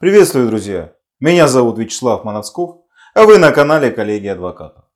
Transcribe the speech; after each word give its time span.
Приветствую, 0.00 0.46
друзья! 0.46 0.94
Меня 1.20 1.46
зовут 1.46 1.78
Вячеслав 1.78 2.24
Мановсков, 2.24 2.86
а 3.12 3.26
вы 3.26 3.36
на 3.36 3.52
канале 3.52 3.90
Коллеги 3.90 4.28
Адвокатов. 4.28 4.86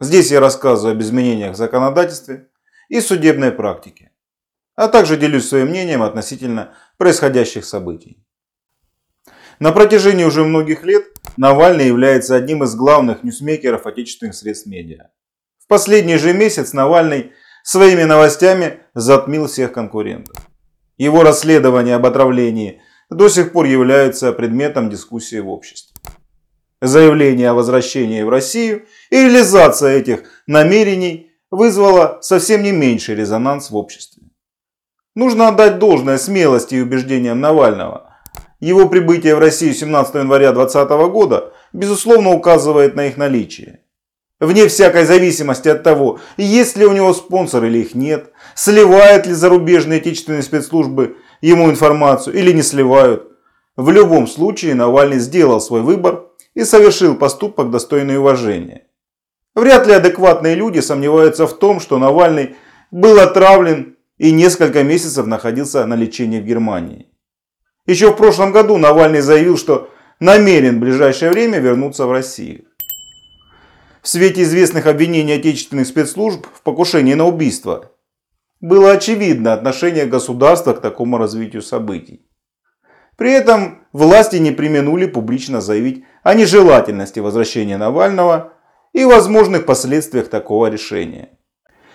Здесь 0.00 0.30
я 0.30 0.40
рассказываю 0.40 0.94
об 0.94 1.02
изменениях 1.02 1.52
в 1.52 1.58
законодательстве 1.58 2.48
и 2.88 3.02
судебной 3.02 3.52
практике, 3.52 4.10
а 4.74 4.88
также 4.88 5.18
делюсь 5.18 5.46
своим 5.46 5.66
мнением 5.66 6.02
относительно 6.02 6.72
происходящих 6.96 7.66
событий. 7.66 8.24
На 9.58 9.70
протяжении 9.70 10.24
уже 10.24 10.44
многих 10.44 10.82
лет 10.82 11.04
Навальный 11.36 11.86
является 11.86 12.34
одним 12.34 12.64
из 12.64 12.74
главных 12.74 13.24
ньюсмейкеров 13.24 13.84
отечественных 13.84 14.34
средств 14.34 14.66
медиа. 14.66 15.10
В 15.58 15.66
последний 15.66 16.16
же 16.16 16.32
месяц 16.32 16.72
Навальный 16.72 17.32
своими 17.64 18.04
новостями 18.04 18.80
затмил 18.94 19.46
всех 19.46 19.72
конкурентов. 19.72 20.36
Его 20.96 21.22
расследование 21.22 21.96
об 21.96 22.06
отравлении 22.06 22.80
до 23.10 23.28
сих 23.28 23.52
пор 23.52 23.66
является 23.66 24.32
предметом 24.32 24.90
дискуссии 24.90 25.40
в 25.40 25.48
обществе. 25.48 25.94
Заявление 26.80 27.50
о 27.50 27.54
возвращении 27.54 28.22
в 28.22 28.28
Россию 28.28 28.84
и 29.10 29.16
реализация 29.16 29.98
этих 29.98 30.22
намерений 30.46 31.30
вызвала 31.50 32.18
совсем 32.20 32.62
не 32.62 32.72
меньший 32.72 33.16
резонанс 33.16 33.70
в 33.70 33.76
обществе. 33.76 34.22
Нужно 35.14 35.48
отдать 35.48 35.78
должное 35.78 36.18
смелости 36.18 36.76
и 36.76 36.80
убеждениям 36.80 37.40
Навального. 37.40 38.14
Его 38.60 38.88
прибытие 38.88 39.34
в 39.34 39.40
Россию 39.40 39.74
17 39.74 40.14
января 40.14 40.52
2020 40.52 41.10
года 41.10 41.52
безусловно 41.72 42.30
указывает 42.30 42.94
на 42.94 43.06
их 43.06 43.16
наличие. 43.16 43.80
Вне 44.40 44.68
всякой 44.68 45.04
зависимости 45.04 45.68
от 45.68 45.82
того, 45.82 46.20
есть 46.36 46.76
ли 46.76 46.86
у 46.86 46.92
него 46.92 47.12
спонсор 47.12 47.64
или 47.64 47.78
их 47.78 47.96
нет, 47.96 48.30
сливают 48.54 49.26
ли 49.26 49.32
зарубежные 49.32 49.98
отечественные 49.98 50.42
спецслужбы 50.42 51.16
ему 51.40 51.70
информацию 51.70 52.36
или 52.36 52.52
не 52.52 52.62
сливают. 52.62 53.28
В 53.76 53.90
любом 53.90 54.26
случае 54.26 54.74
Навальный 54.74 55.18
сделал 55.18 55.60
свой 55.60 55.82
выбор 55.82 56.26
и 56.54 56.64
совершил 56.64 57.14
поступок 57.14 57.70
достойный 57.70 58.18
уважения. 58.18 58.86
Вряд 59.54 59.86
ли 59.86 59.92
адекватные 59.92 60.54
люди 60.54 60.80
сомневаются 60.80 61.46
в 61.46 61.56
том, 61.56 61.80
что 61.80 61.98
Навальный 61.98 62.56
был 62.90 63.18
отравлен 63.18 63.96
и 64.16 64.32
несколько 64.32 64.82
месяцев 64.82 65.26
находился 65.26 65.84
на 65.86 65.94
лечении 65.94 66.40
в 66.40 66.44
Германии. 66.44 67.06
Еще 67.86 68.12
в 68.12 68.16
прошлом 68.16 68.52
году 68.52 68.76
Навальный 68.76 69.20
заявил, 69.20 69.56
что 69.56 69.90
намерен 70.20 70.76
в 70.76 70.80
ближайшее 70.80 71.30
время 71.30 71.58
вернуться 71.58 72.06
в 72.06 72.12
Россию. 72.12 72.64
В 74.02 74.08
свете 74.08 74.42
известных 74.42 74.86
обвинений 74.86 75.34
отечественных 75.34 75.86
спецслужб 75.86 76.46
в 76.52 76.62
покушении 76.62 77.14
на 77.14 77.26
убийство 77.26 77.92
было 78.60 78.92
очевидно 78.92 79.52
отношение 79.52 80.06
государства 80.06 80.72
к 80.72 80.80
такому 80.80 81.18
развитию 81.18 81.62
событий. 81.62 82.26
При 83.16 83.32
этом 83.32 83.80
власти 83.92 84.36
не 84.36 84.52
применули 84.52 85.06
публично 85.06 85.60
заявить 85.60 86.04
о 86.22 86.34
нежелательности 86.34 87.20
возвращения 87.20 87.76
Навального 87.76 88.52
и 88.92 89.04
возможных 89.04 89.66
последствиях 89.66 90.28
такого 90.28 90.66
решения. 90.66 91.30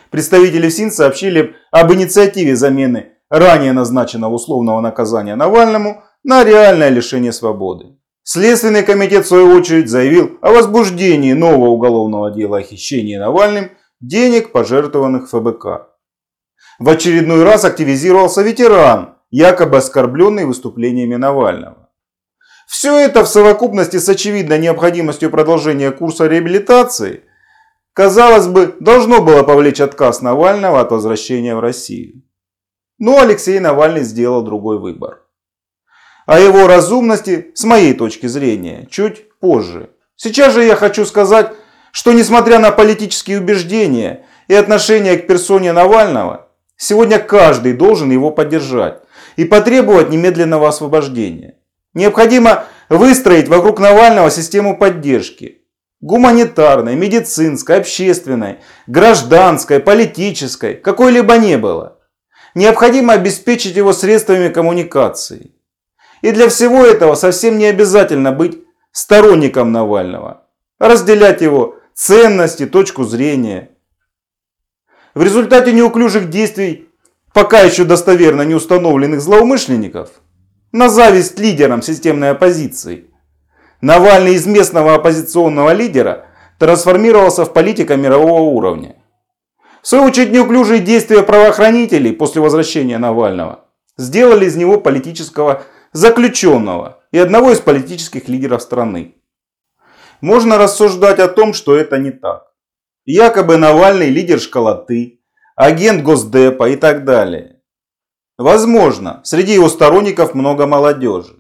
Представители 0.10 0.68
ФСИН 0.68 0.92
сообщили 0.92 1.56
об 1.72 1.92
инициативе 1.94 2.56
замены 2.56 3.14
ранее 3.30 3.74
назначенного 3.74 4.34
условного 4.34 4.80
наказания 4.82 5.36
Навальному 5.36 6.04
на 6.24 6.44
реальное 6.44 6.90
лишение 6.90 7.32
свободы. 7.32 7.98
Следственный 8.24 8.84
комитет 8.84 9.26
в 9.26 9.28
свою 9.28 9.48
очередь 9.50 9.90
заявил 9.90 10.38
о 10.42 10.52
возбуждении 10.52 11.34
нового 11.34 11.70
уголовного 11.70 12.32
дела 12.32 12.60
о 12.60 12.62
хищении 12.62 13.18
Навальным 13.18 13.72
денег, 14.00 14.52
пожертвованных 14.52 15.30
ФБК. 15.30 15.93
В 16.80 16.90
очередной 16.90 17.44
раз 17.44 17.66
активизировался 17.66 18.42
ветеран, 18.42 19.16
якобы 19.30 19.78
оскорбленный 19.78 20.46
выступлениями 20.46 21.16
Навального. 21.16 21.90
Все 22.68 22.98
это 22.98 23.24
в 23.24 23.28
совокупности 23.28 23.98
с 23.98 24.10
очевидной 24.10 24.60
необходимостью 24.60 25.30
продолжения 25.30 25.92
курса 25.92 26.28
реабилитации, 26.28 27.24
казалось 27.94 28.48
бы, 28.48 28.76
должно 28.80 29.22
было 29.22 29.44
повлечь 29.44 29.82
отказ 29.82 30.22
Навального 30.22 30.82
от 30.82 30.92
возвращения 30.92 31.56
в 31.56 31.60
Россию. 31.60 32.24
Но 32.98 33.20
Алексей 33.20 33.60
Навальный 33.60 34.04
сделал 34.04 34.44
другой 34.44 34.80
выбор. 34.80 35.22
О 36.26 36.40
его 36.40 36.68
разумности, 36.68 37.52
с 37.54 37.64
моей 37.64 37.94
точки 37.94 38.28
зрения, 38.28 38.88
чуть 38.90 39.38
позже. 39.40 39.90
Сейчас 40.16 40.54
же 40.54 40.64
я 40.64 40.76
хочу 40.76 41.06
сказать, 41.06 41.52
что 41.92 42.14
несмотря 42.14 42.60
на 42.60 42.72
политические 42.72 43.40
убеждения 43.40 44.26
и 44.48 44.54
отношение 44.54 45.18
к 45.18 45.28
персоне 45.28 45.74
Навального, 45.74 46.50
сегодня 46.78 47.20
каждый 47.20 47.74
должен 47.74 48.12
его 48.12 48.32
поддержать 48.32 49.02
и 49.36 49.46
потребовать 49.46 50.10
немедленного 50.10 50.68
освобождения. 50.68 51.56
Необходимо 51.94 52.66
выстроить 52.90 53.48
вокруг 53.48 53.80
Навального 53.80 54.32
систему 54.32 54.78
поддержки. 54.78 55.60
Гуманитарной, 56.02 56.96
медицинской, 56.96 57.78
общественной, 57.78 58.60
гражданской, 58.88 59.80
политической, 59.80 60.74
какой-либо 60.74 61.38
не 61.38 61.58
было. 61.58 62.00
Необходимо 62.56 63.14
обеспечить 63.14 63.78
его 63.78 63.94
средствами 63.94 64.50
коммуникации. 64.50 65.54
И 66.22 66.32
для 66.32 66.50
всего 66.50 66.86
этого 66.86 67.16
совсем 67.16 67.58
не 67.58 67.66
обязательно 67.66 68.32
быть 68.32 68.60
сторонником 68.92 69.72
Навального, 69.72 70.48
разделять 70.80 71.42
его 71.42 71.76
ценности, 71.94 72.66
точку 72.66 73.04
зрения. 73.04 73.70
В 75.14 75.22
результате 75.22 75.74
неуклюжих 75.74 76.30
действий 76.30 76.90
пока 77.34 77.62
еще 77.62 77.84
достоверно 77.84 78.44
не 78.44 78.56
установленных 78.56 79.22
злоумышленников, 79.22 80.10
на 80.72 80.90
зависть 80.90 81.40
лидерам 81.40 81.82
системной 81.82 82.32
оппозиции, 82.32 83.10
Навальный 83.82 84.36
из 84.36 84.46
местного 84.46 84.96
оппозиционного 84.96 85.74
лидера 85.74 86.28
трансформировался 86.58 87.44
в 87.44 87.52
политика 87.52 87.98
мирового 87.98 88.40
уровня. 88.40 88.96
В 89.82 89.88
свою 89.90 90.06
очередь 90.06 90.32
неуклюжие 90.32 90.80
действия 90.80 91.22
правоохранителей 91.22 92.14
после 92.14 92.42
возвращения 92.42 92.98
Навального 92.98 93.66
сделали 93.98 94.46
из 94.46 94.56
него 94.56 94.80
политического 94.80 95.64
заключенного 95.92 97.04
и 97.12 97.18
одного 97.18 97.52
из 97.52 97.60
политических 97.60 98.30
лидеров 98.30 98.62
страны. 98.62 99.16
Можно 100.22 100.58
рассуждать 100.58 101.20
о 101.20 101.28
том, 101.28 101.54
что 101.54 101.76
это 101.76 101.98
не 101.98 102.12
так. 102.12 102.53
Якобы 103.06 103.58
Навальный 103.58 104.10
лидер 104.10 104.40
школоты, 104.40 105.20
агент 105.58 106.04
Госдепа 106.04 106.70
и 106.70 106.78
так 106.78 107.04
далее. 107.04 107.60
Возможно, 108.38 109.20
среди 109.26 109.54
его 109.54 109.68
сторонников 109.68 110.34
много 110.34 110.68
молодежи. 110.68 111.36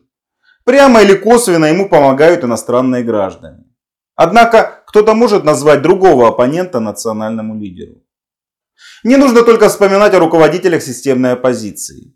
Прямо 0.66 1.01
или 1.01 1.13
косвенно 1.13 1.68
ему 1.68 1.88
помогают 1.88 2.44
иностранные 2.44 3.06
граждане. 3.06 3.63
Однако 4.16 4.84
кто-то 4.88 5.13
может 5.13 5.46
назвать 5.46 5.81
другого 5.81 6.28
оппонента 6.28 6.81
национальному 6.81 7.57
лидеру. 7.57 8.03
Не 9.06 9.16
нужно 9.16 9.44
только 9.44 9.69
вспоминать 9.69 10.13
о 10.13 10.19
руководителях 10.19 10.84
системной 10.84 11.31
оппозиции. 11.31 12.13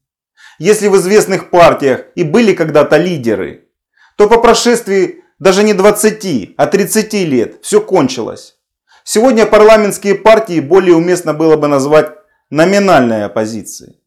Если 0.59 0.89
в 0.89 0.97
известных 0.97 1.51
партиях 1.51 2.07
и 2.15 2.25
были 2.25 2.53
когда-то 2.53 2.97
лидеры, 2.97 3.69
то 4.17 4.27
по 4.27 4.41
прошествии 4.41 5.23
даже 5.39 5.63
не 5.63 5.73
20, 5.73 6.55
а 6.57 6.67
30 6.67 7.13
лет 7.13 7.59
все 7.61 7.79
кончилось. 7.79 8.56
Сегодня 9.09 9.45
парламентские 9.45 10.15
партии 10.15 10.59
более 10.59 10.93
уместно 10.93 11.33
было 11.33 11.55
бы 11.55 11.69
назвать 11.69 12.11
номинальной 12.49 13.23
оппозицией. 13.23 14.01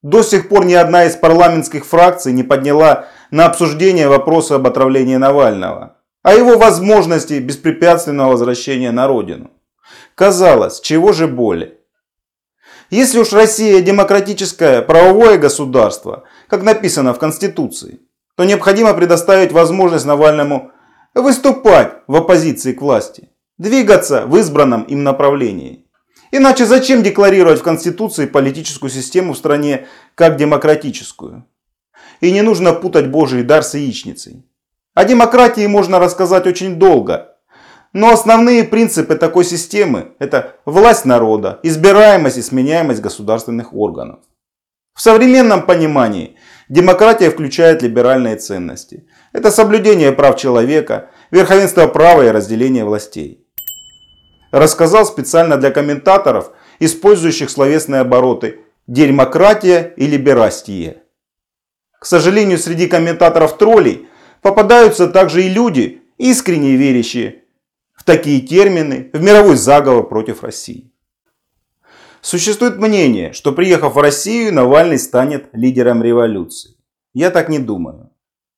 До 0.00 0.22
сих 0.22 0.48
пор 0.48 0.64
ни 0.64 0.72
одна 0.72 1.04
из 1.04 1.14
парламентских 1.14 1.84
фракций 1.84 2.32
не 2.32 2.42
подняла 2.42 3.04
на 3.30 3.44
обсуждение 3.44 4.08
вопроса 4.08 4.54
об 4.54 4.66
отравлении 4.66 5.16
Навального, 5.16 5.98
о 6.22 6.32
его 6.32 6.56
возможности 6.56 7.34
беспрепятственного 7.34 8.30
возвращения 8.30 8.92
на 8.92 9.06
родину. 9.06 9.50
Казалось, 10.14 10.80
чего 10.80 11.12
же 11.12 11.28
более? 11.28 11.74
Если 12.88 13.18
уж 13.18 13.34
Россия 13.34 13.82
демократическое 13.82 14.80
правовое 14.80 15.36
государство, 15.36 16.24
как 16.48 16.62
написано 16.62 17.12
в 17.12 17.18
Конституции, 17.18 18.00
то 18.36 18.44
необходимо 18.44 18.94
предоставить 18.94 19.52
возможность 19.52 20.06
Навальному 20.06 20.70
выступать 21.14 21.92
в 22.06 22.16
оппозиции 22.16 22.72
к 22.72 22.80
власти, 22.80 23.28
двигаться 23.58 24.26
в 24.26 24.36
избранном 24.36 24.82
им 24.84 25.02
направлении. 25.02 25.86
Иначе 26.30 26.66
зачем 26.66 27.02
декларировать 27.02 27.60
в 27.60 27.62
Конституции 27.62 28.26
политическую 28.26 28.90
систему 28.90 29.32
в 29.32 29.38
стране 29.38 29.86
как 30.14 30.36
демократическую? 30.36 31.46
И 32.20 32.32
не 32.32 32.42
нужно 32.42 32.72
путать 32.72 33.08
Божий 33.08 33.42
дар 33.42 33.62
с 33.62 33.74
яичницей. 33.74 34.44
О 34.94 35.04
демократии 35.04 35.66
можно 35.66 35.98
рассказать 35.98 36.46
очень 36.46 36.76
долго, 36.76 37.36
но 37.92 38.10
основные 38.10 38.64
принципы 38.64 39.14
такой 39.14 39.44
системы– 39.44 40.12
это 40.18 40.56
власть 40.64 41.04
народа, 41.04 41.60
избираемость 41.62 42.38
и 42.38 42.42
сменяемость 42.42 43.00
государственных 43.00 43.72
органов. 43.72 44.20
В 44.94 45.00
современном 45.02 45.66
понимании 45.66 46.36
демократия 46.68 47.30
включает 47.30 47.82
либеральные 47.82 48.36
ценности. 48.36 49.06
Это 49.32 49.50
соблюдение 49.50 50.12
прав 50.12 50.36
человека, 50.38 51.10
верховенство 51.30 51.86
права 51.86 52.26
и 52.26 52.30
разделение 52.30 52.84
властей. 52.84 53.45
Рассказал 54.50 55.06
специально 55.06 55.56
для 55.56 55.70
комментаторов, 55.70 56.52
использующих 56.78 57.50
словесные 57.50 58.00
обороты 58.00 58.60
«дерьмократия» 58.86 59.94
и 59.96 60.06
«либерастия». 60.06 61.02
К 61.98 62.06
сожалению, 62.06 62.58
среди 62.58 62.86
комментаторов 62.86 63.58
троллей 63.58 64.08
попадаются 64.42 65.08
также 65.08 65.44
и 65.44 65.48
люди, 65.48 66.02
искренне 66.18 66.76
верящие 66.76 67.42
в 67.94 68.04
такие 68.04 68.40
термины, 68.40 69.10
в 69.12 69.20
мировой 69.22 69.56
заговор 69.56 70.08
против 70.08 70.42
России. 70.42 70.92
Существует 72.20 72.76
мнение, 72.76 73.32
что 73.32 73.52
приехав 73.52 73.94
в 73.94 73.98
Россию, 73.98 74.52
Навальный 74.52 74.98
станет 74.98 75.48
лидером 75.52 76.02
революции. 76.02 76.76
Я 77.14 77.30
так 77.30 77.48
не 77.48 77.58
думаю. 77.58 78.10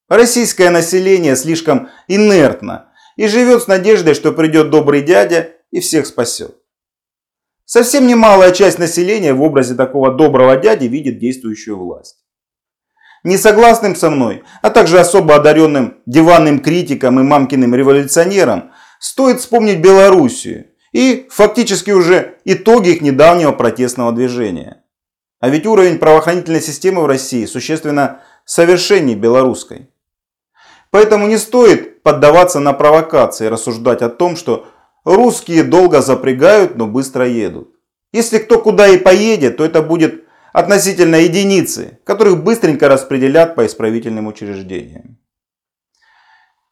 Российское 0.08 0.70
население 0.70 1.36
слишком 1.36 1.88
инертно 2.08 2.88
и 3.16 3.28
живет 3.28 3.62
с 3.62 3.66
надеждой, 3.66 4.14
что 4.14 4.32
придет 4.32 4.70
добрый 4.70 5.02
дядя 5.02 5.50
и 5.70 5.80
всех 5.80 6.06
спасет. 6.06 6.56
Совсем 7.64 8.06
немалая 8.06 8.52
часть 8.52 8.78
населения 8.78 9.34
в 9.34 9.42
образе 9.42 9.74
такого 9.74 10.12
доброго 10.12 10.56
дяди 10.56 10.86
видит 10.86 11.18
действующую 11.18 11.78
власть. 11.78 12.16
Несогласным 13.24 13.94
со 13.94 14.10
мной, 14.10 14.42
а 14.62 14.70
также 14.70 14.98
особо 14.98 15.34
одаренным 15.34 15.98
диванным 16.06 16.60
критикам 16.60 17.20
и 17.20 17.22
мамкиным 17.22 17.74
революционерам 17.74 18.72
стоит 19.00 19.40
вспомнить 19.40 19.80
Белоруссию 19.80 20.68
и 20.92 21.26
фактически 21.30 21.90
уже 21.90 22.38
итоги 22.44 22.90
их 22.90 23.02
недавнего 23.02 23.52
протестного 23.52 24.12
движения. 24.12 24.84
А 25.40 25.50
ведь 25.50 25.66
уровень 25.66 25.98
правоохранительной 25.98 26.62
системы 26.62 27.02
в 27.02 27.06
России 27.06 27.44
существенно 27.44 28.22
совершеннее 28.44 29.16
белорусской. 29.16 29.90
Поэтому 30.90 31.26
не 31.26 31.36
стоит 31.36 32.02
поддаваться 32.02 32.60
на 32.60 32.72
провокации 32.72 33.46
и 33.46 33.50
рассуждать 33.50 34.00
о 34.00 34.08
том, 34.08 34.36
что 34.36 34.66
русские 35.04 35.64
долго 35.64 36.00
запрягают, 36.00 36.76
но 36.76 36.86
быстро 36.86 37.26
едут. 37.26 37.74
Если 38.12 38.38
кто 38.38 38.60
куда 38.60 38.88
и 38.88 38.98
поедет, 38.98 39.58
то 39.58 39.64
это 39.64 39.82
будет 39.82 40.24
относительно 40.52 41.16
единицы, 41.16 42.00
которых 42.04 42.42
быстренько 42.42 42.88
распределят 42.88 43.54
по 43.54 43.66
исправительным 43.66 44.26
учреждениям. 44.26 45.18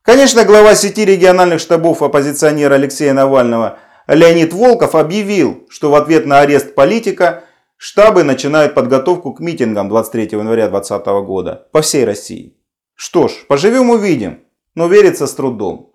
Конечно, 0.02 0.44
глава 0.44 0.74
сети 0.74 1.04
региональных 1.04 1.60
штабов 1.60 2.02
оппозиционера 2.02 2.74
Алексея 2.74 3.12
Навального 3.12 3.78
Леонид 4.06 4.52
Волков 4.52 4.94
объявил, 4.94 5.66
что 5.68 5.90
в 5.90 5.96
ответ 5.96 6.26
на 6.26 6.40
арест 6.40 6.74
политика 6.74 7.44
штабы 7.76 8.22
начинают 8.22 8.74
подготовку 8.74 9.34
к 9.34 9.40
митингам 9.40 9.88
23 9.88 10.28
января 10.32 10.68
2020 10.68 11.06
года 11.26 11.68
по 11.72 11.82
всей 11.82 12.04
России. 12.04 12.56
Что 12.94 13.28
ж, 13.28 13.32
поживем 13.48 13.90
увидим, 13.90 14.44
но 14.74 14.86
верится 14.86 15.26
с 15.26 15.34
трудом. 15.34 15.92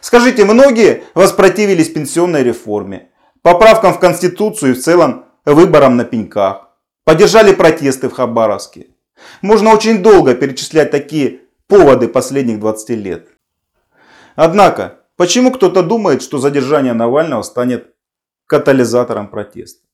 Скажите, 0.00 0.44
многие 0.44 1.04
воспротивились 1.14 1.88
пенсионной 1.88 2.42
реформе, 2.42 3.10
поправкам 3.42 3.94
в 3.94 3.98
Конституцию 3.98 4.72
и 4.72 4.74
в 4.74 4.82
целом 4.82 5.26
выборам 5.44 5.96
на 5.96 6.04
пеньках, 6.04 6.68
поддержали 7.04 7.52
протесты 7.52 8.08
в 8.08 8.12
Хабаровске. 8.12 8.88
Можно 9.42 9.72
очень 9.72 10.02
долго 10.02 10.34
перечислять 10.34 10.90
такие 10.90 11.40
поводы 11.66 12.08
последних 12.08 12.60
20 12.60 12.90
лет. 12.90 13.28
Однако, 14.36 14.98
Почему 15.18 15.50
кто-то 15.50 15.82
думает, 15.82 16.22
что 16.22 16.38
задержание 16.38 16.92
Навального 16.92 17.42
станет 17.42 17.92
катализатором 18.46 19.26
протеста? 19.26 19.84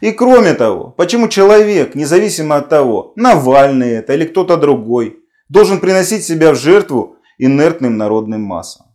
И 0.00 0.12
кроме 0.12 0.54
того, 0.54 0.94
почему 0.96 1.28
человек, 1.28 1.94
независимо 1.94 2.56
от 2.56 2.70
того, 2.70 3.12
Навальный 3.16 3.90
это 3.90 4.14
или 4.14 4.24
кто-то 4.24 4.56
другой, 4.56 5.18
должен 5.50 5.78
приносить 5.78 6.24
себя 6.24 6.52
в 6.52 6.56
жертву 6.56 7.18
инертным 7.36 7.98
народным 7.98 8.40
массам? 8.40 8.85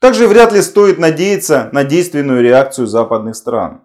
Также 0.00 0.28
вряд 0.28 0.52
ли 0.52 0.62
стоит 0.62 0.98
надеяться 0.98 1.70
на 1.72 1.84
действенную 1.84 2.42
реакцию 2.42 2.86
западных 2.86 3.34
стран. 3.34 3.82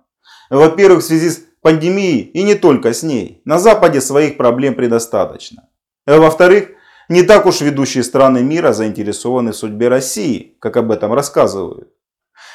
Во-первых, 0.49 1.03
в 1.03 1.07
связи 1.07 1.29
с 1.31 1.41
пандемией 1.61 2.19
и 2.19 2.43
не 2.43 2.55
только 2.55 2.93
с 2.93 3.01
ней, 3.03 3.41
на 3.45 3.57
Западе 3.57 4.01
своих 4.01 4.37
проблем 4.37 4.75
предостаточно. 4.75 5.69
Во-вторых, 6.05 6.69
не 7.09 7.23
так 7.23 7.45
уж 7.45 7.61
ведущие 7.61 8.03
страны 8.03 8.43
мира 8.43 8.73
заинтересованы 8.73 9.51
в 9.51 9.55
судьбе 9.55 9.87
России, 9.87 10.57
как 10.59 10.77
об 10.77 10.91
этом 10.91 11.13
рассказывают. 11.13 11.89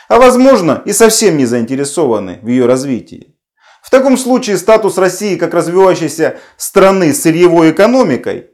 А 0.08 0.19
возможно 0.19 0.82
и 0.84 0.93
совсем 0.93 1.37
не 1.37 1.46
заинтересованы 1.46 2.38
в 2.43 2.46
ее 2.46 2.66
развитии. 2.66 3.34
В 3.82 3.90
таком 3.90 4.16
случае 4.16 4.56
статус 4.56 4.99
России 4.99 5.37
как 5.37 5.54
развивающейся 5.54 6.38
страны 6.56 7.12
с 7.12 7.22
сырьевой 7.22 7.72
экономикой 7.72 8.50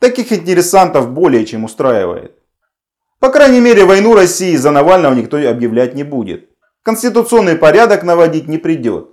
таких 0.00 0.32
интересантов 0.32 1.10
более 1.10 1.44
чем 1.46 1.64
устраивает. 1.64 2.38
По 3.24 3.30
крайней 3.30 3.60
мере 3.60 3.86
войну 3.86 4.14
России 4.14 4.54
за 4.54 4.70
Навального 4.70 5.14
никто 5.14 5.38
объявлять 5.38 5.94
не 5.94 6.02
будет. 6.02 6.50
Конституционный 6.82 7.56
порядок 7.56 8.02
наводить 8.02 8.48
не 8.48 8.58
придет. 8.58 9.12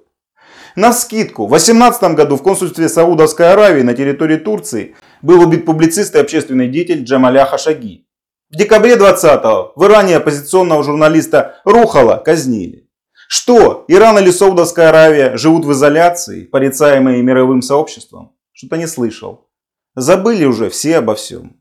На 0.76 0.92
скидку, 0.92 1.46
в 1.46 1.52
2018 1.52 2.16
году 2.16 2.36
в 2.36 2.44
консульстве 2.44 2.90
Саудовской 2.90 3.54
Аравии 3.54 3.84
на 3.84 3.94
территории 3.94 4.36
Турции 4.36 4.98
был 5.22 5.40
убит 5.40 5.66
публицист 5.66 6.14
и 6.14 6.20
общественный 6.20 6.68
деятель 6.68 7.06
Джамаля 7.06 7.46
Хашаги. 7.46 8.06
В 8.50 8.58
декабре 8.58 8.98
20-го 8.98 9.72
в 9.78 9.86
Иране 9.86 10.18
оппозиционного 10.18 10.84
журналиста 10.84 11.62
Рухала 11.64 12.18
казнили. 12.18 12.90
Что, 13.30 13.86
Иран 13.88 14.20
или 14.20 14.32
Саудовская 14.32 14.90
Аравия 14.90 15.38
живут 15.38 15.64
в 15.64 15.72
изоляции, 15.72 16.44
порицаемые 16.44 17.22
мировым 17.22 17.62
сообществом? 17.62 18.36
Что-то 18.52 18.76
не 18.76 18.88
слышал. 18.88 19.48
Забыли 19.96 20.44
уже 20.44 20.70
все 20.70 20.98
обо 20.98 21.16
всем. 21.16 21.61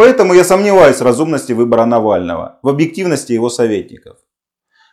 Поэтому 0.00 0.32
я 0.32 0.44
сомневаюсь 0.44 0.96
в 0.96 1.02
разумности 1.02 1.52
выбора 1.52 1.84
Навального, 1.84 2.58
в 2.62 2.70
объективности 2.70 3.34
его 3.34 3.50
советников. 3.50 4.16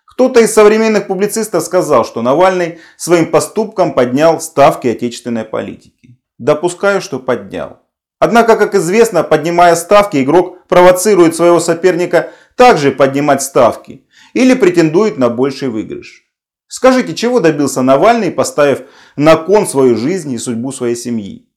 Кто-то 0.05 0.41
из 0.41 0.53
современных 0.53 1.07
публицистов 1.07 1.63
сказал, 1.63 2.03
что 2.03 2.21
Навальный 2.21 2.79
своим 2.97 3.31
поступком 3.31 3.93
поднял 3.93 4.41
ставки 4.41 4.87
отечественной 4.87 5.45
политики. 5.45 6.19
Допускаю, 6.37 6.99
что 6.99 7.19
поднял. 7.19 7.79
Однако, 8.19 8.57
как 8.57 8.75
известно, 8.75 9.23
поднимая 9.23 9.77
ставки, 9.77 10.21
игрок 10.21 10.67
провоцирует 10.67 11.37
своего 11.37 11.61
соперника 11.61 12.31
также 12.57 12.91
поднимать 12.91 13.41
ставки 13.41 14.05
или 14.33 14.55
претендует 14.55 15.17
на 15.17 15.29
больший 15.29 15.69
выигрыш. 15.69 16.25
Скажите, 16.67 17.15
чего 17.15 17.39
добился 17.39 17.81
Навальный, 17.81 18.29
поставив 18.29 18.81
на 19.15 19.37
кон 19.37 19.67
свою 19.67 19.95
жизнь 19.95 20.33
и 20.33 20.37
судьбу 20.37 20.73
своей 20.73 20.97
семьи? 20.97 21.47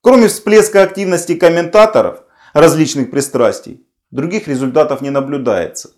Кроме 0.00 0.28
всплеска 0.28 0.84
активности 0.84 1.34
комментаторов 1.34 2.22
различных 2.52 3.10
пристрастий, 3.10 3.86
других 4.10 4.48
результатов 4.48 5.00
не 5.00 5.10
наблюдается. 5.10 5.90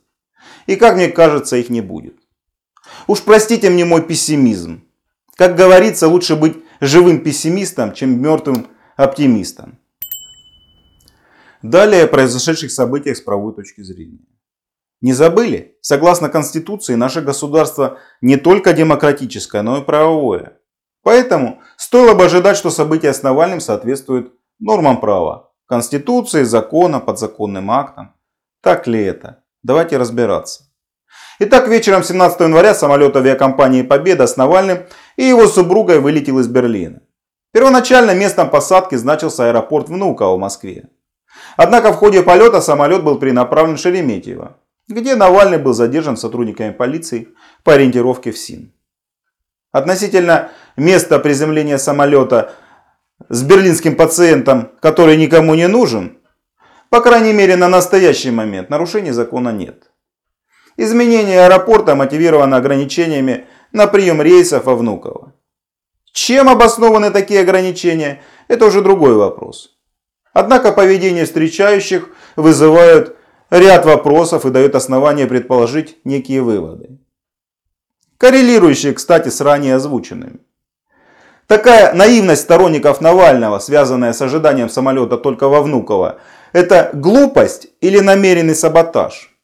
И 0.67 0.77
как 0.77 0.97
мне 0.97 1.09
кажется, 1.09 1.57
их 1.57 1.71
не 1.71 1.81
будет. 1.81 2.17
Уж 3.07 3.23
простите 3.23 3.71
мне 3.71 3.85
мой 3.85 4.03
пессимизм. 4.03 4.83
Как 5.37 5.57
говорится, 5.57 6.09
лучше 6.09 6.37
быть 6.37 6.57
живым 6.81 7.23
пессимистом, 7.23 7.93
чем 7.93 8.21
мертвым 8.21 8.69
оптимистом. 8.97 9.79
Далее 11.63 12.05
о 12.05 12.09
произошедших 12.09 12.71
событиях 12.71 13.17
с 13.17 13.21
правовой 13.21 13.55
точки 13.55 13.83
зрения. 13.83 14.25
Не 15.01 15.13
забыли? 15.13 15.79
Согласно 15.81 16.29
Конституции, 16.29 16.95
наше 16.95 17.23
государство 17.23 17.99
не 18.21 18.37
только 18.37 18.73
демократическое, 18.73 19.63
но 19.63 19.79
и 19.79 19.85
правовое. 19.85 20.59
Поэтому 21.03 21.61
стоило 21.77 22.15
бы 22.15 22.25
ожидать, 22.25 22.57
что 22.57 22.71
события 22.71 23.13
с 23.15 23.23
Навальным 23.23 23.61
соответствуют 23.61 24.35
нормам 24.59 25.01
права, 25.01 25.50
Конституции, 25.71 26.43
закона, 26.43 26.99
подзаконным 26.99 27.71
актам. 27.71 28.13
Так 28.61 28.89
ли 28.89 29.05
это? 29.05 29.45
Давайте 29.63 29.99
разбираться. 29.99 30.65
Итак, 31.39 31.69
вечером 31.69 32.03
17 32.03 32.41
января 32.41 32.75
самолет 32.75 33.15
авиакомпании 33.15 33.83
«Победа» 33.83 34.27
с 34.27 34.37
Навальным 34.37 34.79
и 35.15 35.23
его 35.23 35.47
супругой 35.47 36.01
вылетел 36.01 36.41
из 36.41 36.49
Берлина. 36.49 37.03
Первоначально 37.53 38.17
местом 38.17 38.51
посадки 38.51 38.97
значился 38.97 39.47
аэропорт 39.47 39.89
Внуково 39.89 40.35
в 40.35 40.41
Москве. 40.41 40.89
Однако 41.57 41.93
в 41.93 41.97
ходе 41.99 42.25
полета 42.25 42.61
самолет 42.61 43.05
был 43.05 43.21
перенаправлен 43.21 43.77
в 43.77 43.81
Шереметьево, 43.81 44.57
где 44.89 45.15
Навальный 45.15 45.59
был 45.59 45.73
задержан 45.73 46.17
сотрудниками 46.17 46.73
полиции 46.73 47.29
по 47.63 47.75
ориентировке 47.75 48.33
в 48.33 48.39
СИН. 48.39 48.73
Относительно 49.71 50.51
места 50.77 51.21
приземления 51.21 51.79
самолета 51.79 52.55
с 53.29 53.43
берлинским 53.43 53.97
пациентом, 53.97 54.71
который 54.81 55.17
никому 55.17 55.55
не 55.55 55.69
нужен, 55.69 56.21
по 56.91 57.01
крайней 57.01 57.33
мере, 57.33 57.57
на 57.57 57.69
настоящий 57.69 58.33
момент 58.33 58.69
нарушений 58.69 59.13
закона 59.13 59.51
нет. 59.51 59.93
Изменение 60.77 61.45
аэропорта 61.45 61.95
мотивировано 61.95 62.57
ограничениями 62.57 63.47
на 63.73 63.87
прием 63.87 64.21
рейсов 64.21 64.65
во 64.65 64.75
Внуково. 64.75 65.33
Чем 66.13 66.49
обоснованы 66.49 67.13
такие 67.13 67.41
ограничения, 67.41 68.21
это 68.49 68.67
уже 68.67 68.83
другой 68.83 69.15
вопрос. 69.15 69.79
Однако 70.33 70.73
поведение 70.73 71.27
встречающих 71.27 72.09
вызывает 72.35 73.17
ряд 73.51 73.85
вопросов 73.85 74.45
и 74.45 74.51
дает 74.51 74.75
основания 74.75 75.27
предположить 75.27 75.99
некие 76.05 76.43
выводы. 76.43 76.99
Коррелирующие, 78.19 78.93
кстати, 78.95 79.29
с 79.29 79.41
ранее 79.41 79.77
озвученными. 79.77 80.41
Такая 81.51 81.93
наивность 81.95 82.43
сторонников 82.43 83.01
Навального, 83.01 83.59
связанная 83.59 84.13
с 84.13 84.23
ожиданием 84.23 84.69
самолета 84.69 85.17
только 85.17 85.49
во 85.49 85.63
Внуково, 85.63 86.21
это 86.53 86.91
глупость 86.93 87.67
или 87.81 87.99
намеренный 87.99 88.55
саботаж? 88.55 89.37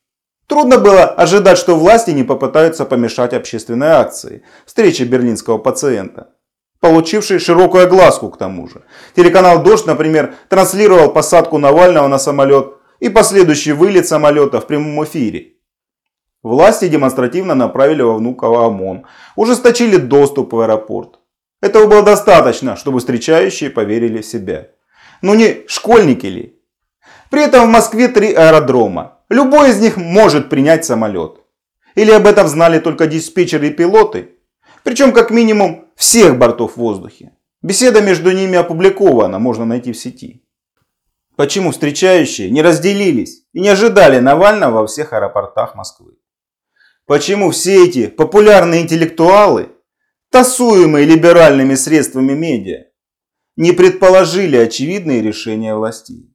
Трудно 0.46 0.78
было 0.78 1.02
ожидать, 1.02 1.58
что 1.58 1.74
власти 1.74 2.12
не 2.12 2.22
попытаются 2.22 2.84
помешать 2.84 3.32
общественной 3.34 3.88
акции, 3.88 4.44
встрече 4.66 5.02
берлинского 5.02 5.58
пациента. 5.58 6.28
получивший 6.78 7.40
широкую 7.40 7.82
огласку 7.82 8.30
к 8.30 8.38
тому 8.38 8.68
же. 8.68 8.82
Телеканал 9.16 9.64
«Дождь», 9.64 9.86
например, 9.86 10.36
транслировал 10.48 11.12
посадку 11.12 11.58
Навального 11.58 12.06
на 12.06 12.18
самолет 12.18 12.74
и 13.00 13.08
последующий 13.08 13.72
вылет 13.72 14.06
самолета 14.06 14.60
в 14.60 14.68
прямом 14.68 15.02
эфире. 15.02 15.54
Власти 16.44 16.86
демонстративно 16.86 17.56
направили 17.56 18.02
во 18.02 18.14
Внуково 18.14 18.66
ОМОН, 18.66 19.06
ужесточили 19.34 19.96
доступ 19.96 20.52
в 20.52 20.60
аэропорт. 20.60 21.18
Этого 21.66 21.86
было 21.88 22.02
достаточно, 22.02 22.76
чтобы 22.76 23.00
встречающие 23.00 23.70
поверили 23.70 24.22
в 24.22 24.26
себя. 24.26 24.68
Но 25.20 25.34
не 25.34 25.64
школьники 25.66 26.26
ли? 26.26 26.60
При 27.28 27.42
этом 27.42 27.66
в 27.66 27.70
Москве 27.72 28.06
три 28.06 28.32
аэродрома. 28.32 29.18
Любой 29.28 29.70
из 29.70 29.80
них 29.80 29.96
может 29.96 30.48
принять 30.48 30.84
самолет. 30.84 31.40
Или 31.96 32.12
об 32.12 32.28
этом 32.28 32.46
знали 32.46 32.78
только 32.78 33.08
диспетчеры 33.08 33.66
и 33.68 33.72
пилоты? 33.72 34.36
Причем 34.84 35.12
как 35.12 35.32
минимум 35.32 35.86
всех 35.96 36.38
бортов 36.38 36.74
в 36.74 36.76
воздухе. 36.76 37.32
Беседа 37.62 38.00
между 38.00 38.30
ними 38.30 38.56
опубликована, 38.56 39.40
можно 39.40 39.64
найти 39.64 39.92
в 39.92 39.98
сети. 39.98 40.44
Почему 41.34 41.72
встречающие 41.72 42.48
не 42.48 42.62
разделились 42.62 43.42
и 43.52 43.60
не 43.60 43.70
ожидали 43.70 44.20
Навального 44.20 44.82
во 44.82 44.86
всех 44.86 45.12
аэропортах 45.12 45.74
Москвы? 45.74 46.12
Почему 47.06 47.50
все 47.50 47.84
эти 47.84 48.06
популярные 48.06 48.82
интеллектуалы, 48.82 49.70
тасуемые 50.36 51.06
либеральными 51.06 51.76
средствами 51.76 52.34
медиа, 52.34 52.88
не 53.56 53.72
предположили 53.72 54.58
очевидные 54.58 55.22
решения 55.22 55.74
властей? 55.74 56.30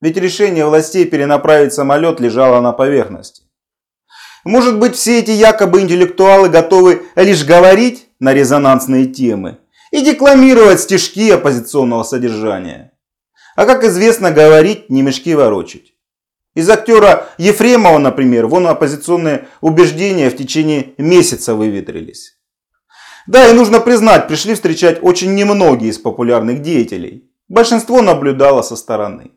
Ведь 0.00 0.16
решение 0.16 0.66
властей 0.66 1.04
перенаправить 1.04 1.72
самолет 1.72 2.18
лежало 2.18 2.60
на 2.60 2.72
поверхности. 2.72 3.44
Может 4.42 4.80
быть, 4.80 4.96
все 4.96 5.20
эти 5.20 5.30
якобы 5.30 5.82
интеллектуалы 5.82 6.48
готовы 6.48 7.02
лишь 7.14 7.44
говорить 7.44 8.08
на 8.18 8.34
резонансные 8.34 9.06
темы 9.06 9.58
и 9.92 10.00
декламировать 10.00 10.80
стишки 10.80 11.30
оппозиционного 11.30 12.02
содержания. 12.02 12.90
А 13.54 13.66
как 13.66 13.84
известно, 13.84 14.32
говорить 14.32 14.90
не 14.90 15.02
мешки 15.02 15.36
ворочать. 15.36 15.94
Из 16.56 16.68
актера 16.68 17.28
Ефремова, 17.38 17.98
например, 17.98 18.48
вон 18.48 18.66
оппозиционные 18.66 19.46
убеждения 19.60 20.28
в 20.28 20.36
течение 20.36 20.94
месяца 20.98 21.54
выветрились. 21.54 22.37
Да, 23.28 23.46
и 23.50 23.52
нужно 23.52 23.78
признать, 23.78 24.26
пришли 24.26 24.54
встречать 24.54 25.00
очень 25.02 25.34
немногие 25.34 25.90
из 25.90 25.98
популярных 25.98 26.62
деятелей. 26.62 27.30
Большинство 27.46 28.00
наблюдало 28.00 28.62
со 28.62 28.74
стороны. 28.74 29.32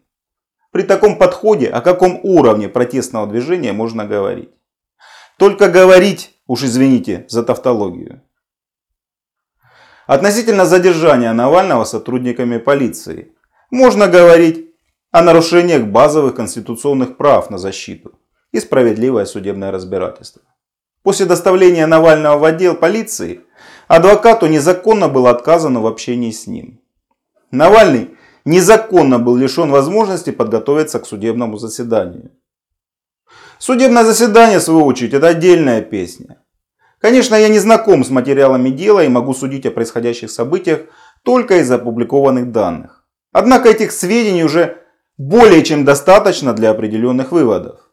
При 0.72 0.84
таком 0.84 1.18
подходе 1.18 1.68
о 1.68 1.82
каком 1.82 2.22
уровне 2.24 2.70
протестного 2.70 3.28
движения 3.28 3.74
можно 3.74 4.06
говорить? 4.06 4.50
Только 5.38 5.68
говорить, 5.68 6.34
уж 6.48 6.64
извините 6.64 7.26
за 7.28 7.44
тавтологию. 7.44 8.22
Относительно 10.08 10.66
задержания 10.66 11.34
Навального 11.34 11.84
сотрудниками 11.84 12.60
полиции 12.60 13.34
можно 13.72 14.08
говорить 14.08 14.74
о 15.12 15.22
нарушениях 15.22 15.84
базовых 15.84 16.36
конституционных 16.36 17.18
прав 17.18 17.50
на 17.50 17.58
защиту 17.58 18.18
и 18.54 18.62
справедливое 18.62 19.26
судебное 19.26 19.70
разбирательство. 19.70 20.44
После 21.04 21.26
доставления 21.26 21.88
Навального 21.88 22.38
в 22.38 22.46
отдел 22.46 22.76
полиции 22.76 23.42
адвокату 23.96 24.48
незаконно 24.48 25.10
было 25.10 25.30
отказано 25.30 25.82
в 25.82 25.88
общении 25.88 26.32
с 26.32 26.48
ним. 26.48 26.80
Навальный 27.52 28.12
незаконно 28.46 29.20
был 29.20 29.36
лишен 29.36 29.70
возможности 29.70 30.32
подготовиться 30.32 31.00
к 31.00 31.06
судебному 31.06 31.58
заседанию. 31.58 32.32
Судебное 33.60 34.04
заседание, 34.04 34.60
в 34.60 34.64
свою 34.64 34.86
очередь, 34.86 35.14
это 35.14 35.28
отдельная 35.28 35.82
песня. 35.82 36.42
Конечно, 37.00 37.36
я 37.36 37.50
не 37.50 37.60
знаком 37.60 38.04
с 38.04 38.10
материалами 38.10 38.70
дела 38.70 39.04
и 39.04 39.10
могу 39.10 39.34
судить 39.34 39.66
о 39.66 39.72
происходящих 39.72 40.32
событиях 40.32 40.82
только 41.24 41.58
из 41.58 41.70
опубликованных 41.70 42.52
данных. 42.52 43.06
Однако 43.34 43.70
этих 43.70 43.92
сведений 43.92 44.44
уже 44.44 44.78
более 45.18 45.64
чем 45.64 45.86
достаточно 45.86 46.54
для 46.54 46.72
определенных 46.72 47.32
выводов. 47.32 47.92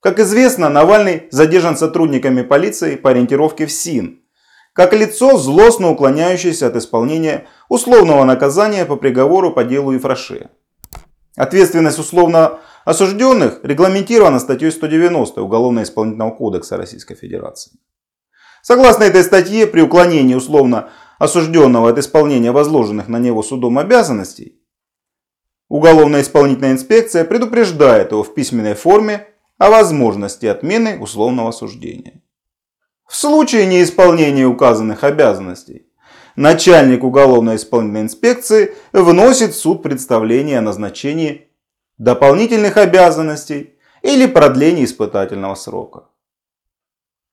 Как 0.00 0.18
известно, 0.18 0.68
Навальный 0.68 1.28
задержан 1.30 1.76
сотрудниками 1.76 2.42
полиции 2.42 2.96
по 2.96 3.10
ориентировке 3.10 3.66
в 3.66 3.72
СИН, 3.72 4.20
как 4.76 4.92
лицо, 4.92 5.38
злостно 5.38 5.90
уклоняющееся 5.90 6.66
от 6.66 6.76
исполнения 6.76 7.46
условного 7.70 8.24
наказания 8.24 8.84
по 8.84 8.96
приговору 8.96 9.50
по 9.50 9.64
делу 9.64 9.92
Ефраше. 9.92 10.50
Ответственность 11.34 11.98
условно 11.98 12.60
осужденных 12.84 13.60
регламентирована 13.62 14.38
статьей 14.38 14.70
190 14.70 15.40
Уголовно-исполнительного 15.40 16.30
кодекса 16.30 16.76
Российской 16.76 17.14
Федерации. 17.14 17.72
Согласно 18.62 19.04
этой 19.04 19.24
статье, 19.24 19.66
при 19.66 19.80
уклонении 19.80 20.34
условно 20.34 20.90
осужденного 21.18 21.88
от 21.88 21.98
исполнения 21.98 22.52
возложенных 22.52 23.08
на 23.08 23.18
него 23.18 23.42
судом 23.42 23.78
обязанностей, 23.78 24.60
Уголовно-исполнительная 25.68 26.72
инспекция 26.72 27.24
предупреждает 27.24 28.12
его 28.12 28.22
в 28.22 28.34
письменной 28.34 28.74
форме 28.74 29.26
о 29.58 29.70
возможности 29.70 30.46
отмены 30.46 30.96
условного 31.00 31.50
суждения. 31.50 32.22
В 33.06 33.14
случае 33.14 33.66
неисполнения 33.66 34.46
указанных 34.46 35.04
обязанностей 35.04 35.86
начальник 36.34 37.04
уголовно-исполнительной 37.04 38.02
инспекции 38.02 38.74
вносит 38.92 39.52
в 39.54 39.58
суд 39.58 39.82
представление 39.82 40.58
о 40.58 40.62
назначении 40.62 41.48
дополнительных 41.98 42.76
обязанностей 42.76 43.74
или 44.02 44.26
продлении 44.26 44.84
испытательного 44.84 45.54
срока. 45.54 46.04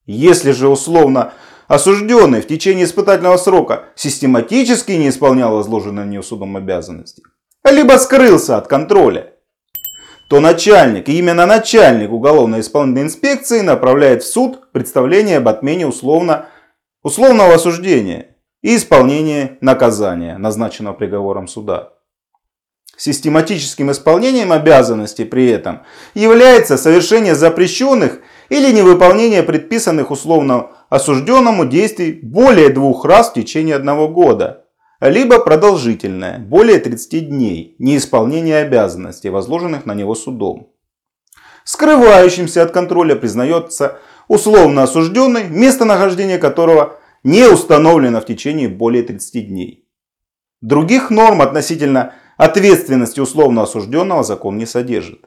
Если 0.06 0.52
же 0.52 0.68
условно 0.68 1.34
осужденный 1.68 2.42
в 2.42 2.48
течение 2.48 2.86
испытательного 2.86 3.38
срока 3.38 3.86
систематически 3.96 4.92
не 4.92 5.10
исполнял 5.10 5.56
возложенные 5.56 6.06
на 6.06 6.10
него 6.10 6.24
судом 6.24 6.56
обязанности, 6.56 7.24
либо 7.64 7.94
скрылся 7.94 8.58
от 8.58 8.68
контроля, 8.68 9.33
то 10.28 10.40
начальник, 10.40 11.10
и 11.10 11.18
именно 11.20 11.46
начальник 11.46 12.12
уголовно-исполнительной 12.12 13.04
инспекции 13.04 13.62
направляет 13.62 14.24
в 14.24 14.32
суд 14.32 14.72
представление 14.72 15.38
об 15.38 15.48
отмене 15.48 15.86
условно, 15.86 16.48
условного 17.04 17.56
осуждения 17.56 18.38
и 18.62 18.76
исполнения 18.76 19.58
наказания, 19.62 20.38
назначенного 20.38 20.94
приговором 20.94 21.48
суда. 21.48 21.94
Систематическим 22.96 23.92
исполнением 23.92 24.52
обязанностей 24.52 25.26
при 25.26 25.48
этом 25.48 25.82
является 26.14 26.78
совершение 26.78 27.36
запрещенных 27.36 28.20
или 28.50 28.72
невыполнение 28.72 29.44
предписанных 29.44 30.12
условно 30.12 30.70
осужденному 30.90 31.66
действий 31.66 32.20
более 32.22 32.70
двух 32.70 33.04
раз 33.04 33.32
в 33.32 33.34
течение 33.34 33.76
одного 33.76 34.08
года– 34.08 34.60
либо 35.10 35.40
продолжительное, 35.40 36.40
более 36.40 36.80
30 36.80 37.30
дней, 37.30 37.76
неисполнение 37.80 38.60
обязанностей, 38.60 39.30
возложенных 39.30 39.86
на 39.86 39.94
него 39.94 40.16
судом. 40.16 40.70
Скрывающимся 41.66 42.64
от 42.64 42.72
контроля 42.72 43.16
признается 43.16 44.00
условно 44.28 44.84
осужденный, 44.84 45.46
местонахождение 45.50 46.38
которого 46.38 47.00
не 47.24 47.48
установлено 47.48 48.22
в 48.22 48.26
течение 48.26 48.70
более 48.70 49.04
30 49.04 49.48
дней. 49.48 49.88
Других 50.62 51.10
норм 51.10 51.42
относительно 51.42 52.14
ответственности 52.38 53.20
условно 53.20 53.64
осужденного 53.64 54.24
закон 54.24 54.58
не 54.58 54.66
содержит. 54.66 55.26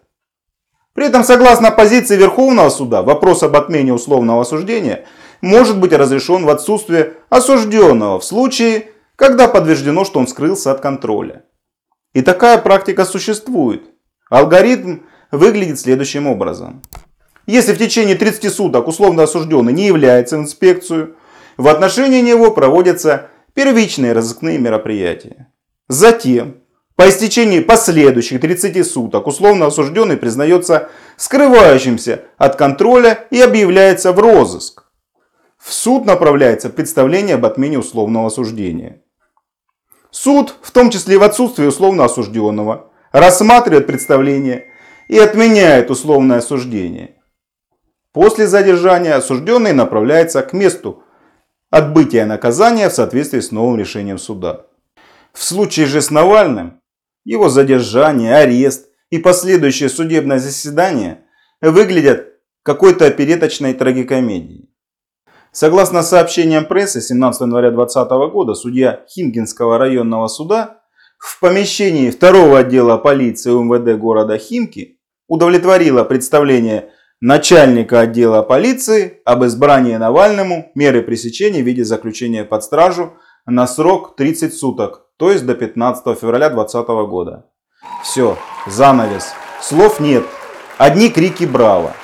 При 0.95 1.07
этом, 1.07 1.25
согласно 1.25 1.71
позиции 1.71 2.17
Верховного 2.17 2.71
суда, 2.71 3.03
вопрос 3.03 3.43
об 3.43 3.55
отмене 3.55 3.93
условного 3.93 4.41
осуждения 4.41 5.05
может 5.43 5.79
быть 5.79 5.93
разрешен 5.93 6.47
в 6.47 6.49
отсутствие 6.49 7.15
осужденного 7.29 8.19
в 8.19 8.25
случае 8.25 8.87
когда 9.17 9.49
подтверждено, 9.49 10.05
что 10.05 10.21
он 10.21 10.29
скрылся 10.29 10.71
от 10.71 10.81
контроля. 10.81 11.45
И 12.13 12.23
такая 12.23 12.59
практика 12.59 13.05
существует. 13.05 13.83
Алгоритм 14.31 15.01
выглядит 15.31 15.81
следующим 15.81 16.27
образом. 16.27 16.83
Если 17.47 17.73
в 17.73 17.79
течение 17.79 18.17
30 18.17 18.53
суток 18.53 18.89
условно 18.89 19.23
осужденный 19.23 19.73
не 19.73 19.87
является 19.87 20.37
в 20.37 20.41
инспекцию, 20.41 21.17
в 21.57 21.69
отношении 21.69 22.21
него 22.21 22.51
проводятся 22.51 23.31
первичные 23.55 24.13
разыскные 24.13 24.59
мероприятия. 24.59 25.53
Затем, 25.89 26.63
по 26.97 27.09
истечении 27.09 27.61
последующих 27.61 28.41
30 28.41 28.87
суток, 28.87 29.27
условно 29.27 29.67
осужденный 29.67 30.17
признается 30.17 30.91
скрывающимся 31.17 32.23
от 32.37 32.57
контроля 32.57 33.27
и 33.31 33.41
объявляется 33.41 34.13
в 34.13 34.19
розыск. 34.19 34.85
В 35.59 35.73
суд 35.73 36.05
направляется 36.05 36.71
представление 36.71 37.37
об 37.37 37.47
отмене 37.47 37.79
условного 37.79 38.27
осуждения. 38.27 39.03
Суд, 40.19 40.55
в 40.63 40.71
том 40.71 40.89
числе 40.89 41.19
в 41.19 41.23
отсутствии 41.23 41.67
условно 41.67 42.07
осужденного, 42.07 42.91
рассматривает 43.13 43.87
представление 43.87 44.69
и 45.09 45.19
отменяет 45.19 45.91
условное 45.91 46.39
осуждение. 46.39 47.17
После 48.13 48.47
задержания 48.47 49.15
осужденный 49.15 49.75
направляется 49.75 50.41
к 50.41 50.55
месту 50.55 51.05
отбытия 51.69 52.25
наказания 52.25 52.89
в 52.89 52.95
соответствии 52.95 53.41
с 53.41 53.51
новым 53.51 53.79
решением 53.79 54.17
суда. 54.17 54.65
В 55.35 55.43
случае 55.43 55.85
же 55.85 56.01
с 56.01 56.11
Навальным, 56.11 56.81
его 57.25 57.51
задержание, 57.51 58.37
арест 58.37 58.89
и 59.11 59.19
последующее 59.19 59.91
судебное 59.91 60.39
заседание 60.39 61.27
выглядят 61.61 62.41
какой-то 62.63 63.05
опереточной 63.05 63.75
трагикомедией. 63.75 64.71
Согласно 65.57 66.03
сообщениям 66.03 66.67
прессы, 66.67 67.01
17 67.01 67.41
января 67.41 67.71
2020 67.71 68.11
года 68.31 68.53
судья 68.53 69.01
Химкинского 69.09 69.79
районного 69.79 70.27
суда 70.27 70.81
в 71.17 71.41
помещении 71.41 72.11
второго 72.11 72.59
отдела 72.59 72.99
полиции 72.99 73.53
УМВД 73.53 73.99
города 73.99 74.37
Химки 74.37 75.01
удовлетворила 75.29 76.05
представление 76.05 76.91
начальника 77.23 78.01
отдела 78.01 78.43
полиции 78.43 79.23
об 79.25 79.47
избрании 79.47 79.97
Навальному 79.97 80.73
меры 80.75 81.01
пресечения 81.01 81.63
в 81.63 81.67
виде 81.67 81.85
заключения 81.85 82.45
под 82.45 82.63
стражу 82.63 83.15
на 83.47 83.67
срок 83.67 84.15
30 84.15 84.55
суток, 84.55 85.07
то 85.17 85.31
есть 85.31 85.47
до 85.47 85.55
15 85.55 86.19
февраля 86.21 86.51
2020 86.51 87.09
года. 87.09 87.47
Все, 88.03 88.37
занавес. 88.67 89.33
Слов 89.63 90.01
нет. 90.01 90.25
Одни 90.77 91.09
крики 91.09 91.45
«Браво!». 91.45 91.95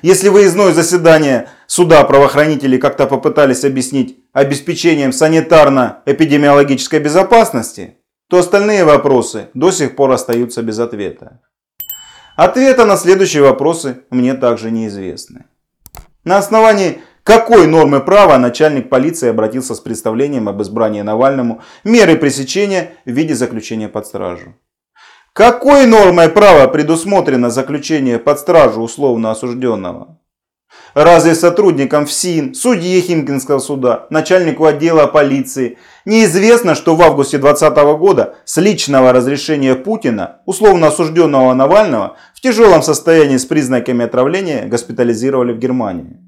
Если 0.00 0.30
выездное 0.30 0.72
заседание 0.72 1.48
суда 1.68 2.02
правоохранители 2.02 2.78
как-то 2.78 3.06
попытались 3.06 3.64
объяснить 3.64 4.18
обеспечением 4.32 5.10
санитарно-эпидемиологической 5.10 6.98
безопасности, 6.98 7.98
то 8.28 8.38
остальные 8.38 8.84
вопросы 8.84 9.50
до 9.54 9.70
сих 9.70 9.94
пор 9.94 10.10
остаются 10.10 10.62
без 10.62 10.80
ответа. 10.80 11.40
Ответа 12.36 12.84
на 12.84 12.96
следующие 12.96 13.42
вопросы 13.42 14.04
мне 14.10 14.34
также 14.34 14.70
неизвестны. 14.70 15.44
На 16.24 16.38
основании 16.38 17.00
какой 17.22 17.66
нормы 17.66 18.00
права 18.00 18.38
начальник 18.38 18.88
полиции 18.88 19.28
обратился 19.28 19.74
с 19.74 19.80
представлением 19.80 20.48
об 20.48 20.62
избрании 20.62 21.02
Навальному 21.02 21.60
меры 21.84 22.16
пресечения 22.16 22.92
в 23.04 23.10
виде 23.10 23.34
заключения 23.34 23.88
под 23.88 24.06
стражу? 24.06 24.54
Какой 25.34 25.86
нормой 25.86 26.30
права 26.30 26.66
предусмотрено 26.68 27.50
заключение 27.50 28.18
под 28.18 28.38
стражу 28.38 28.80
условно 28.80 29.30
осужденного? 29.30 30.18
Разве 30.94 31.34
сотрудникам 31.34 32.06
ФСИН, 32.06 32.54
судье 32.54 33.00
Химкинского 33.00 33.60
суда, 33.60 34.06
начальнику 34.10 34.64
отдела 34.64 35.06
полиции 35.06 35.78
неизвестно, 36.04 36.74
что 36.74 36.96
в 36.96 37.02
августе 37.02 37.38
2020 37.38 37.98
года 37.98 38.34
с 38.44 38.56
личного 38.56 39.12
разрешения 39.12 39.74
Путина, 39.74 40.40
условно 40.44 40.88
осужденного 40.88 41.54
Навального, 41.54 42.16
в 42.34 42.40
тяжелом 42.40 42.82
состоянии 42.82 43.36
с 43.36 43.44
признаками 43.44 44.06
отравления 44.06 44.66
госпитализировали 44.66 45.52
в 45.52 45.58
Германии? 45.58 46.18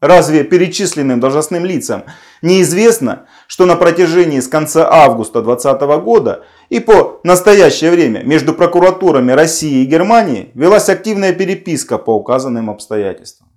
Разве 0.00 0.44
перечисленным 0.44 1.20
должностным 1.20 1.64
лицам 1.64 2.04
неизвестно, 2.40 3.26
что 3.46 3.66
на 3.66 3.76
протяжении 3.76 4.40
с 4.40 4.48
конца 4.48 4.88
августа 4.90 5.42
2020 5.42 6.04
года 6.04 6.44
и 6.68 6.80
по 6.80 7.20
настоящее 7.22 7.90
время 7.90 8.22
между 8.22 8.54
прокуратурами 8.54 9.32
России 9.32 9.82
и 9.82 9.86
Германии 9.86 10.50
велась 10.54 10.88
активная 10.88 11.32
переписка 11.32 11.98
по 11.98 12.14
указанным 12.14 12.70
обстоятельствам? 12.70 13.48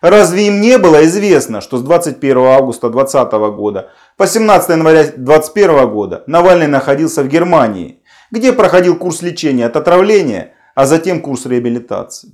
Разве 0.00 0.46
им 0.46 0.60
не 0.60 0.78
было 0.78 1.04
известно, 1.04 1.60
что 1.60 1.76
с 1.76 1.82
21 1.82 2.38
августа 2.38 2.88
2020 2.88 3.32
года 3.54 3.90
по 4.16 4.26
17 4.26 4.70
января 4.70 5.02
2021 5.04 5.90
года 5.90 6.24
Навальный 6.26 6.66
находился 6.66 7.22
в 7.22 7.28
Германии, 7.28 8.02
где 8.30 8.52
проходил 8.52 8.96
курс 8.96 9.20
лечения 9.20 9.66
от 9.66 9.76
отравления, 9.76 10.54
а 10.74 10.86
затем 10.86 11.20
курс 11.20 11.44
реабилитации? 11.44 12.30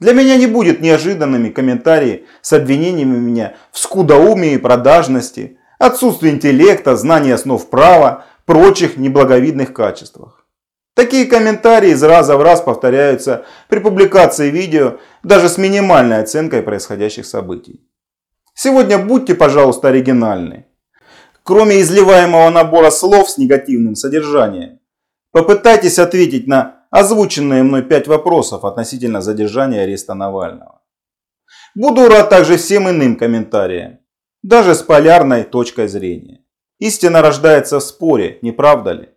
Для 0.00 0.12
меня 0.12 0.36
не 0.36 0.46
будет 0.46 0.80
неожиданными 0.80 1.50
комментарии 1.50 2.26
с 2.40 2.52
обвинениями 2.52 3.18
меня 3.18 3.54
в 3.70 3.78
скудоумии 3.78 4.56
продажности, 4.56 5.58
отсутствии 5.78 6.30
интеллекта, 6.30 6.96
знания 6.96 7.34
основ 7.34 7.68
права, 7.68 8.24
прочих 8.50 8.96
неблаговидных 8.96 9.72
качествах. 9.72 10.44
Такие 10.96 11.26
комментарии 11.26 11.90
из 11.90 12.02
раза 12.02 12.36
в 12.36 12.42
раз 12.42 12.60
повторяются 12.60 13.44
при 13.68 13.78
публикации 13.78 14.50
видео 14.50 14.98
даже 15.22 15.48
с 15.48 15.56
минимальной 15.56 16.18
оценкой 16.18 16.62
происходящих 16.62 17.26
событий. 17.26 17.88
Сегодня 18.52 18.98
будьте, 18.98 19.36
пожалуйста, 19.36 19.90
оригинальны. 19.90 20.66
Кроме 21.44 21.80
изливаемого 21.80 22.50
набора 22.50 22.90
слов 22.90 23.30
с 23.30 23.38
негативным 23.38 23.94
содержанием, 23.94 24.80
попытайтесь 25.30 26.00
ответить 26.00 26.48
на 26.48 26.86
озвученные 26.90 27.62
мной 27.62 27.82
пять 27.82 28.08
вопросов 28.08 28.64
относительно 28.64 29.20
задержания 29.20 29.84
ареста 29.84 30.14
Навального. 30.14 30.82
Буду 31.76 32.08
рад 32.08 32.30
также 32.30 32.56
всем 32.56 32.90
иным 32.90 33.14
комментариям, 33.14 34.00
даже 34.42 34.74
с 34.74 34.82
полярной 34.82 35.44
точкой 35.44 35.86
зрения. 35.86 36.40
Истина 36.80 37.20
рождается 37.20 37.78
в 37.78 37.82
споре, 37.82 38.38
не 38.40 38.52
правда 38.52 38.92
ли? 38.92 39.08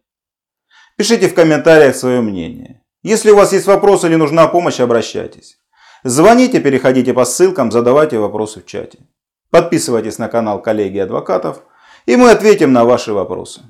Пишите 0.98 1.30
в 1.30 1.34
комментариях 1.34 1.96
свое 1.96 2.20
мнение. 2.20 2.84
Если 3.04 3.32
у 3.32 3.38
вас 3.38 3.54
есть 3.54 3.68
вопросы 3.68 4.08
или 4.08 4.16
нужна 4.16 4.48
помощь, 4.48 4.82
обращайтесь. 4.82 5.58
Звоните, 6.04 6.60
переходите 6.60 7.14
по 7.14 7.24
ссылкам, 7.24 7.72
задавайте 7.72 8.20
вопросы 8.20 8.60
в 8.60 8.66
чате. 8.66 9.00
Подписывайтесь 9.50 10.18
на 10.18 10.28
канал 10.28 10.62
коллеги 10.62 10.98
адвокатов, 10.98 11.64
и 12.06 12.18
мы 12.18 12.32
ответим 12.32 12.74
на 12.74 12.84
ваши 12.84 13.14
вопросы. 13.14 13.62